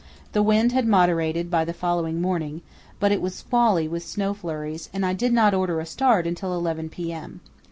The 0.31 0.41
wind 0.41 0.71
had 0.71 0.87
moderated 0.87 1.51
by 1.51 1.63
the 1.63 1.75
following 1.75 2.19
morning, 2.23 2.63
but 2.99 3.11
it 3.11 3.21
was 3.21 3.35
squally 3.35 3.87
with 3.87 4.01
snow 4.01 4.33
flurries, 4.33 4.89
and 4.93 5.05
I 5.05 5.13
did 5.13 5.31
not 5.31 5.53
order 5.53 5.79
a 5.79 5.85
start 5.85 6.25
till 6.37 6.55
11 6.57 6.89
p.m. 6.89 7.39